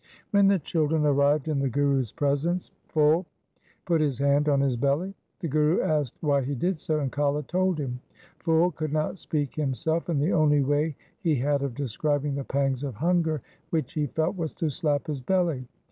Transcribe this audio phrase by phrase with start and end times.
[0.31, 3.23] When the children arrived in the Guru's presence, Phul
[3.85, 5.13] put his hand on his belly.
[5.41, 7.99] The Guru asked why he did so, and Kala told him.
[8.39, 12.83] Phul could not speak himself, and the only way he had of describing the pangs
[12.83, 15.67] of hunger which he felt was to slap his belly.